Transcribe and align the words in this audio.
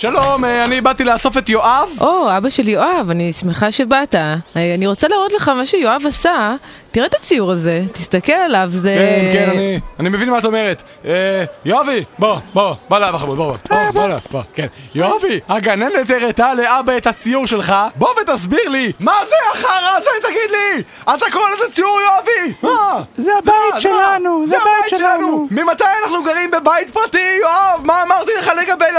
שלום, 0.00 0.44
אה, 0.44 0.64
אני 0.64 0.80
באתי 0.80 1.04
לאסוף 1.04 1.38
את 1.38 1.48
יואב. 1.48 1.88
או, 2.00 2.36
אבא 2.36 2.48
של 2.48 2.68
יואב, 2.68 3.10
אני 3.10 3.32
שמחה 3.32 3.72
שבאת. 3.72 4.14
אה, 4.14 4.34
אני 4.56 4.86
רוצה 4.86 5.08
להראות 5.08 5.32
לך 5.32 5.48
מה 5.48 5.66
שיואב 5.66 6.02
עשה. 6.08 6.54
תראה 6.90 7.06
את 7.06 7.14
הציור 7.14 7.50
הזה, 7.50 7.82
תסתכל 7.92 8.32
עליו, 8.32 8.66
זה... 8.70 8.94
כן, 9.32 9.38
כן, 9.38 9.50
אני, 9.50 9.80
אני 10.00 10.08
מבין 10.08 10.30
מה 10.30 10.38
את 10.38 10.44
אומרת. 10.44 10.82
אה, 11.04 11.44
יואבי, 11.64 12.04
בוא, 12.18 12.36
בוא, 12.54 12.74
בוא 12.88 12.98
לאבא 12.98 13.18
חמוד, 13.18 13.36
בוא, 13.36 13.46
בוא, 13.46 13.56
בוא, 13.68 13.92
בוא, 13.92 14.08
בוא, 14.08 14.18
בוא, 14.30 14.42
כן. 14.54 14.66
יואבי, 14.94 15.40
הגננת 15.48 16.10
הראתה 16.10 16.54
לאבא 16.54 16.96
את 16.96 17.06
הציור 17.06 17.46
שלך, 17.46 17.74
בוא 17.96 18.08
ותסביר 18.20 18.68
לי, 18.68 18.92
מה 19.00 19.14
זה 19.28 19.34
החרא 19.52 19.96
הזה, 19.96 20.10
תגיד 20.22 20.50
לי? 20.50 20.82
אתה 21.14 21.26
קורא 21.32 21.44
לזה 21.56 21.74
ציור 21.74 22.00
יואבי? 22.00 22.54
מה? 22.62 23.02
זה 23.16 23.30
הבית 23.38 23.80
שלנו, 23.80 24.44
זה 24.46 24.56
הבית 24.56 24.88
שלנו. 24.88 25.46
ממתי 25.50 25.84
אנחנו 26.04 26.22
גרים 26.22 26.50
בבית 26.50 26.90
פרטי, 26.90 27.38
יואב? 27.40 27.80
מה 27.84 28.02
אמרתי 28.02 28.29
לגבי 28.29 28.29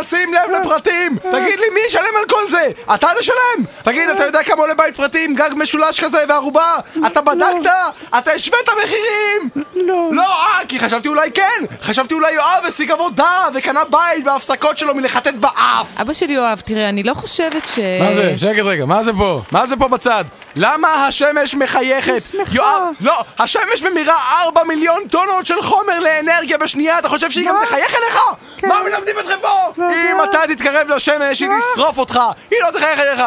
לשים 0.00 0.34
לב 0.34 0.60
לפרטים? 0.60 1.16
תגיד 1.18 1.60
לי, 1.60 1.66
מי 1.74 1.80
ישלם 1.86 2.02
על 2.18 2.24
כל 2.28 2.50
זה? 2.50 2.68
אתה 2.94 3.08
תשלם! 3.20 3.64
תגיד, 3.82 4.08
אתה 4.08 4.24
יודע 4.24 4.42
כמה 4.42 4.60
עולה 4.60 4.74
בית 4.74 4.96
פרטי 4.96 5.24
עם 5.24 5.34
גג 5.34 5.50
משולש 5.56 6.00
כזה 6.00 6.24
וערובה? 6.28 6.74
אתה 7.06 7.20
בדקת? 7.20 7.70
אתה 8.18 8.32
השווית 8.32 8.68
מחירים! 8.84 9.64
לא. 9.74 10.10
לא, 10.12 10.22
אה, 10.22 10.58
כי 10.68 10.78
חשבתי 10.78 11.08
אולי 11.08 11.30
כן! 11.30 11.64
חשבתי 11.82 12.14
אולי 12.14 12.32
יואב 12.32 12.64
השיג 12.68 12.90
עבודה 12.90 13.48
וקנה 13.54 13.84
בית 13.84 14.24
בהפסקות 14.24 14.78
שלו 14.78 14.94
מלחטט 14.94 15.34
באף! 15.34 16.00
אבא 16.00 16.12
של 16.12 16.30
יואב, 16.30 16.62
תראה, 16.64 16.88
אני 16.88 17.02
לא 17.02 17.14
חושבת 17.14 17.66
ש... 17.66 17.78
מה 17.78 18.14
זה? 18.16 18.38
שקט 18.38 18.62
רגע, 18.64 18.84
מה 18.84 19.04
זה 19.04 19.12
פה? 19.12 19.40
מה 19.52 19.66
זה 19.66 19.76
פה 19.76 19.88
בצד? 19.88 20.24
למה 20.58 21.06
השמש 21.06 21.54
מחייכת? 21.54 22.22
יואב, 22.52 22.82
לא, 23.00 23.24
השמש 23.38 23.82
ממירה 23.82 24.16
4 24.44 24.64
מיליון 24.64 25.08
טונות 25.10 25.46
של 25.46 25.62
חומר 25.62 25.98
לאנרגיה 26.00 26.58
בשנייה, 26.58 26.98
אתה 26.98 27.08
חושב 27.08 27.30
שהיא 27.30 27.48
גם? 27.48 27.56
תחייך 27.64 27.94
אליך? 27.94 28.20
כן. 28.56 28.68
מה 28.68 28.74
מלמדים 28.82 29.18
אתכם 29.18 29.36
פה? 29.40 29.48
לא 29.76 29.84
אם 29.90 30.18
יודע. 30.18 30.24
אתה 30.24 30.54
תתקרב 30.54 30.88
לשמש, 30.88 31.40
היא? 31.40 31.48
תשרוף 31.74 31.98
אותך, 31.98 32.20
היא 32.50 32.58
לא 32.62 32.78
תחייך 32.78 33.00
אליך? 33.00 33.22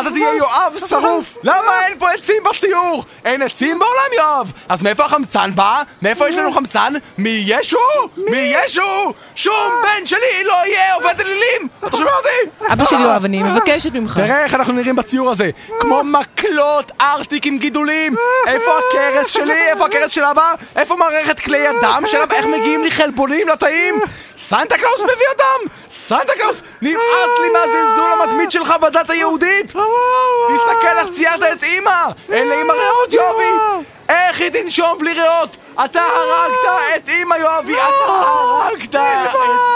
אתה 0.00 0.10
תהיה? 0.10 0.34
יואב? 0.34 0.76
שרוף! 0.86 1.36
למה 1.42 1.86
אין 1.86 1.98
פה 1.98 2.10
עצים 2.10 2.42
בציור? 2.88 3.04
אין 3.24 3.42
עצים 3.42 3.78
בעולם, 3.78 4.12
יואב! 4.16 4.52
אז 4.68 4.82
מאיפה 4.82 5.04
החמצן 5.04 5.50
בא? 5.54 5.82
מאיפה 6.02 6.28
יש 6.28 6.34
לנו 6.36 6.52
חמצן? 6.52 6.92
מישו? 7.18 7.78
מישו! 8.16 9.12
שום 9.34 9.72
בן 9.82 10.06
שלי 10.06 10.44
לא 10.44 10.54
יהיה 10.66 10.94
עובד 10.94 11.20
אלילים! 11.20 11.68
אתה 11.86 11.96
שומע 11.96 12.10
אותי? 12.10 12.66
אבא 12.72 12.84
של 12.84 13.00
יואב, 13.00 13.24
אני 13.24 13.42
מבקשת 13.42 13.92
ממך. 13.92 14.16
תראה 14.16 14.44
איך 14.44 14.54
אנחנו 14.54 14.72
נראים 14.72 14.96
בציור 14.96 15.30
הזה 15.30 15.50
כמו 15.80 16.04
מקלות 16.04 16.92
ארטיק 17.00 17.46
עם 17.46 17.58
גידולים 17.58 18.14
איפה 18.46 18.70
הכרס 18.78 19.26
שלי? 19.26 19.68
איפה 19.68 19.86
הכרס 19.86 20.12
של 20.12 20.24
אבא? 20.24 20.54
איפה 20.76 20.96
מערכת 20.96 21.40
כלי 21.40 21.68
הדם 21.68 22.02
של 22.06 22.16
אבא? 22.22 22.36
איך 22.36 22.46
מגיעים 22.46 22.82
לי 22.82 22.90
חלבונים 22.90 23.48
לתאים? 23.48 24.00
סנטה 24.48 24.78
קלאוס 24.78 25.00
מביא 25.00 25.28
אותם! 25.32 25.74
סנטה 26.08 26.32
קלאוס! 26.38 26.62
נמאס 26.82 27.38
לי 27.42 27.48
מהזלזול 27.52 27.97
המתמיד 28.28 28.50
שלך 28.50 28.74
בדת 28.82 29.10
היהודית! 29.10 29.66
תסתכל 29.66 30.98
איך 30.98 31.08
ציירת 31.10 31.42
את 31.52 31.62
אימא! 31.62 32.04
אין 32.32 32.48
לאימא 32.48 32.72
ריאות, 32.72 33.12
יואבי! 33.12 33.82
איך 34.08 34.40
היא 34.40 34.50
תנשום 34.50 34.98
בלי 34.98 35.12
ריאות? 35.12 35.56
אתה 35.84 36.02
הרגת 36.02 36.96
את 36.96 37.08
אימא, 37.08 37.34
יואבי! 37.34 37.72
אתה 37.72 38.12
הרגת 38.12 38.94
את 38.94 39.34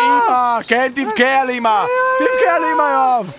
אימא! 0.00 0.58
כן, 0.66 0.92
תבכה 0.94 1.40
על 1.40 1.50
אימא! 1.50 1.84
תבכה 2.18 2.54
על 2.56 2.64
אימא, 2.64 2.82
יואב! 2.82 3.30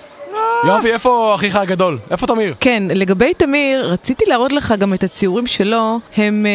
יואבי, 0.65 0.91
איפה 0.91 1.31
אחיך 1.35 1.55
הגדול? 1.55 1.97
איפה 2.11 2.27
תמיר? 2.27 2.55
כן, 2.59 2.83
לגבי 2.89 3.33
תמיר, 3.33 3.91
רציתי 3.91 4.25
להראות 4.27 4.51
לך 4.51 4.73
גם 4.79 4.93
את 4.93 5.03
הציורים 5.03 5.47
שלו, 5.47 5.99
הם... 6.17 6.45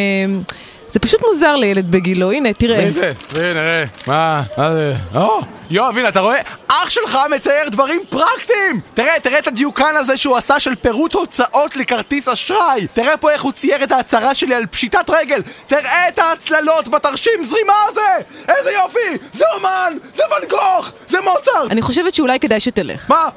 זה 0.93 0.99
פשוט 0.99 1.21
מוזר 1.29 1.57
לילד 1.57 1.91
בגילו, 1.91 2.33
הנה, 2.33 2.53
תראה. 2.53 2.79
איזה? 2.81 3.13
הנה, 3.37 3.53
נראה. 3.53 3.85
מה? 4.07 4.43
מה 4.59 4.71
זה? 4.73 4.95
או! 5.15 5.41
יואב, 5.71 5.99
הנה, 5.99 6.09
אתה 6.09 6.21
רואה? 6.21 6.41
אח 6.69 6.91
שלך 6.91 7.19
מצייר 7.37 7.69
דברים 7.69 8.01
פרקטיים! 8.09 8.81
תראה, 8.95 9.21
תראה 9.23 9.39
את 9.39 9.47
הדיוקן 9.47 9.97
הזה 9.97 10.17
שהוא 10.17 10.37
עשה 10.37 10.61
של 10.61 10.75
פירוט 10.75 11.15
הוצאות 11.15 11.77
לכרטיס 11.77 12.29
אשראי! 12.29 12.87
תראה 12.95 13.17
פה 13.17 13.31
איך 13.31 13.43
הוא 13.43 13.53
צייר 13.53 13.85
את 13.85 13.93
ההצהרה 13.93 14.35
שלי 14.35 14.55
על 14.55 14.67
פשיטת 14.67 15.11
רגל! 15.11 15.43
תראה 15.67 16.09
את 16.09 16.19
ההצללות 16.19 16.89
בתרשים 16.89 17.45
זרימה 17.45 17.75
הזה! 17.89 18.25
איזה 18.49 18.71
יופי! 18.71 19.25
זה 19.33 19.45
אומן! 19.57 19.97
זה 20.17 20.23
ואן 20.31 20.49
גוך! 20.49 20.91
זה 21.09 21.19
מוצרט! 21.21 21.71
אני 21.71 21.83
חושבת 21.83 22.15
שאולי 22.15 22.41
כדאי 22.41 22.61
שתלך. 22.61 23.11
מה? 23.11 23.29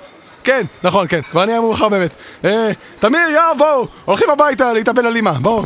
כן, 0.44 0.66
נכון, 0.84 1.08
כן, 1.08 1.22
כבר 1.31 1.46
נהיה 1.46 1.59
מאוחר 1.62 1.90
באמת. 1.90 2.12
אה, 2.46 2.72
תמיר, 3.00 3.30
יואב, 3.30 3.58
בואו! 3.58 3.88
הולכים 4.06 4.30
הביתה 4.30 4.74
להתאבל 4.74 5.06
על 5.06 5.18
אמא, 5.18 5.31
בואו. 5.31 5.63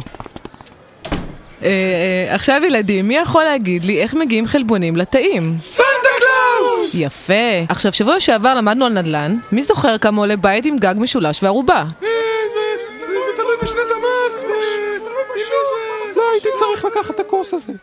אה, 1.68 1.72
אה, 2.30 2.36
עכשיו 2.36 2.62
ילדים, 2.66 3.08
מי 3.08 3.16
יכול 3.16 3.44
להגיד 3.44 3.86
לי 3.86 4.02
איך 4.02 4.14
מגיעים 4.14 4.48
חלבונים 4.48 4.96
לתאים? 4.96 5.56
סנטה 5.60 6.10
קלאוס! 6.18 6.92
יפה. 6.94 7.34
עכשיו, 7.70 7.94
שבוע 7.94 8.20
שעבר 8.20 8.54
למדנו 8.54 8.86
על 8.86 8.94
נדל"ן, 8.94 9.38
מי 9.52 9.64
זוכר 9.64 9.98
כמה 9.98 10.22
עולה 10.22 10.36
בית 10.36 10.66
עם 10.66 10.78
גג 10.78 10.96
משולש 10.98 11.44
וערובה? 11.44 11.76
אה, 11.76 12.08
זה 12.54 13.32
תלוי 13.36 13.56
בשנת 13.62 13.92
המס, 13.96 14.44
ו... 14.44 14.48
לא 16.16 16.24
הייתי 16.32 16.50
צריך 16.60 16.86
לקחת 16.86 17.16
את 17.16 17.20
הקורס 17.20 17.54
הזה. 17.54 17.74